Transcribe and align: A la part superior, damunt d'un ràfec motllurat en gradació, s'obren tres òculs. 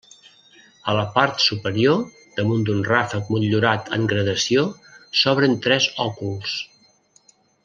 A 0.91 0.93
la 0.99 1.03
part 1.17 1.43
superior, 1.47 1.99
damunt 2.39 2.65
d'un 2.69 2.81
ràfec 2.89 3.29
motllurat 3.35 3.93
en 3.99 4.09
gradació, 4.15 4.65
s'obren 5.21 5.59
tres 5.69 5.91
òculs. 6.11 6.57